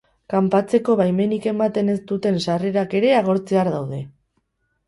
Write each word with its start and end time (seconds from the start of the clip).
Kanpatzeko 0.33 0.95
baimenik 1.01 1.45
ematen 1.51 1.93
ez 1.97 1.99
duten 2.13 2.39
sarrerak 2.47 2.97
ere 3.01 3.15
agortzear 3.19 3.71
daude. 3.77 4.01